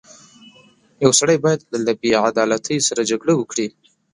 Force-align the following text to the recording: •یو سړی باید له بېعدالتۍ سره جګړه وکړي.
•یو 1.03 1.11
سړی 1.19 1.37
باید 1.43 1.59
له 1.87 1.91
بېعدالتۍ 2.01 2.77
سره 2.87 3.01
جګړه 3.11 3.33
وکړي. 3.37 3.67